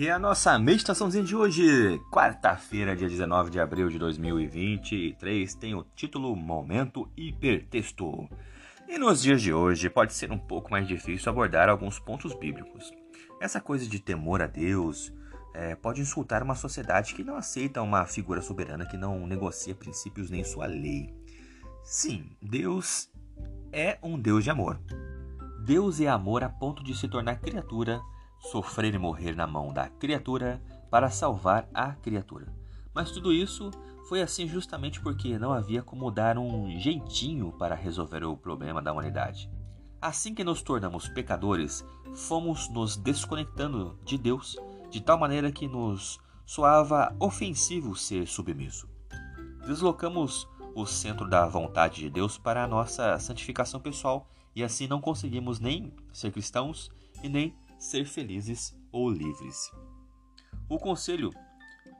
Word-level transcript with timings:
E 0.00 0.08
a 0.08 0.18
nossa 0.18 0.58
meditaçãozinha 0.58 1.22
de 1.22 1.36
hoje, 1.36 2.00
quarta-feira, 2.10 2.96
dia 2.96 3.06
19 3.06 3.50
de 3.50 3.60
abril 3.60 3.90
de 3.90 3.98
2023, 3.98 5.54
tem 5.56 5.74
o 5.74 5.84
título 5.94 6.34
Momento 6.34 7.06
Hipertexto. 7.14 8.26
E 8.88 8.96
nos 8.96 9.20
dias 9.20 9.42
de 9.42 9.52
hoje 9.52 9.90
pode 9.90 10.14
ser 10.14 10.32
um 10.32 10.38
pouco 10.38 10.70
mais 10.70 10.88
difícil 10.88 11.28
abordar 11.28 11.68
alguns 11.68 11.98
pontos 11.98 12.32
bíblicos. 12.32 12.90
Essa 13.42 13.60
coisa 13.60 13.86
de 13.86 14.00
temor 14.00 14.40
a 14.40 14.46
Deus 14.46 15.12
é, 15.52 15.74
pode 15.74 16.00
insultar 16.00 16.42
uma 16.42 16.54
sociedade 16.54 17.14
que 17.14 17.22
não 17.22 17.36
aceita 17.36 17.82
uma 17.82 18.06
figura 18.06 18.40
soberana 18.40 18.86
que 18.86 18.96
não 18.96 19.26
negocia 19.26 19.74
princípios 19.74 20.30
nem 20.30 20.42
sua 20.42 20.64
lei. 20.64 21.14
Sim, 21.84 22.24
Deus 22.40 23.10
é 23.70 23.98
um 24.02 24.18
Deus 24.18 24.44
de 24.44 24.48
amor. 24.48 24.80
Deus 25.62 26.00
é 26.00 26.08
amor 26.08 26.42
a 26.42 26.48
ponto 26.48 26.82
de 26.82 26.96
se 26.96 27.06
tornar 27.06 27.38
criatura 27.38 28.00
sofrer 28.40 28.94
e 28.94 28.98
morrer 28.98 29.36
na 29.36 29.46
mão 29.46 29.72
da 29.72 29.88
criatura 29.88 30.60
para 30.90 31.10
salvar 31.10 31.68
a 31.72 31.92
criatura. 31.92 32.52
Mas 32.94 33.12
tudo 33.12 33.32
isso 33.32 33.70
foi 34.08 34.22
assim 34.22 34.48
justamente 34.48 35.00
porque 35.00 35.38
não 35.38 35.52
havia 35.52 35.82
como 35.82 36.10
dar 36.10 36.36
um 36.36 36.76
jeitinho 36.78 37.52
para 37.52 37.74
resolver 37.74 38.24
o 38.24 38.36
problema 38.36 38.82
da 38.82 38.92
humanidade. 38.92 39.48
Assim 40.02 40.34
que 40.34 40.42
nos 40.42 40.62
tornamos 40.62 41.08
pecadores, 41.08 41.84
fomos 42.14 42.68
nos 42.70 42.96
desconectando 42.96 43.98
de 44.04 44.18
Deus 44.18 44.56
de 44.90 45.00
tal 45.00 45.18
maneira 45.18 45.52
que 45.52 45.68
nos 45.68 46.18
soava 46.44 47.14
ofensivo 47.20 47.94
ser 47.94 48.26
submisso. 48.26 48.88
Deslocamos 49.66 50.48
o 50.74 50.86
centro 50.86 51.28
da 51.28 51.46
vontade 51.46 52.00
de 52.00 52.10
Deus 52.10 52.38
para 52.38 52.64
a 52.64 52.66
nossa 52.66 53.18
santificação 53.18 53.78
pessoal 53.78 54.28
e 54.56 54.64
assim 54.64 54.88
não 54.88 55.00
conseguimos 55.00 55.60
nem 55.60 55.94
ser 56.12 56.32
cristãos 56.32 56.90
e 57.22 57.28
nem 57.28 57.54
ser 57.80 58.04
felizes 58.04 58.78
ou 58.92 59.10
livres. 59.10 59.72
O 60.68 60.78
conselho 60.78 61.32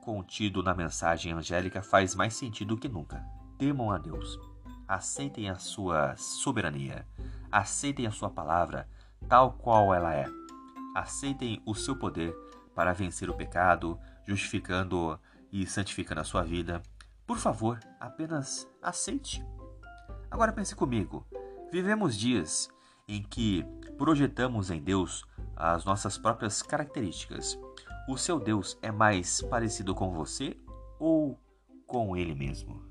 contido 0.03 0.61
na 0.61 0.75
mensagem 0.75 1.33
angélica 1.33 1.81
faz 1.81 2.13
mais 2.15 2.35
sentido 2.35 2.77
que 2.77 2.87
nunca. 2.87 3.25
Temam 3.57 3.91
a 3.91 3.97
Deus. 3.97 4.39
Aceitem 4.87 5.49
a 5.49 5.57
sua 5.57 6.15
soberania. 6.15 7.05
Aceitem 7.51 8.05
a 8.05 8.11
sua 8.11 8.29
palavra 8.29 8.87
tal 9.27 9.53
qual 9.53 9.93
ela 9.93 10.13
é. 10.13 10.25
Aceitem 10.95 11.61
o 11.65 11.73
seu 11.73 11.95
poder 11.95 12.35
para 12.75 12.93
vencer 12.93 13.29
o 13.29 13.35
pecado, 13.35 13.99
justificando 14.25 15.19
e 15.51 15.65
santificando 15.65 16.21
a 16.21 16.25
sua 16.25 16.43
vida. 16.43 16.81
Por 17.25 17.37
favor, 17.37 17.79
apenas 17.99 18.69
aceite. 18.81 19.43
Agora 20.29 20.53
pense 20.53 20.75
comigo. 20.75 21.25
Vivemos 21.71 22.17
dias 22.17 22.69
em 23.07 23.21
que 23.21 23.65
projetamos 23.97 24.69
em 24.69 24.81
Deus 24.81 25.25
as 25.61 25.85
nossas 25.85 26.17
próprias 26.17 26.63
características. 26.63 27.57
O 28.09 28.17
seu 28.17 28.39
Deus 28.39 28.77
é 28.81 28.91
mais 28.91 29.41
parecido 29.43 29.93
com 29.93 30.11
você 30.11 30.57
ou 30.99 31.39
com 31.85 32.17
ele 32.17 32.33
mesmo? 32.33 32.90